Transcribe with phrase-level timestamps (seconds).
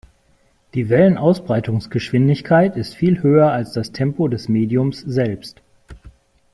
[0.73, 5.61] Die Wellenausbreitungsgeschwindigkeit ist viel höher als das Tempo des Mediums selbst.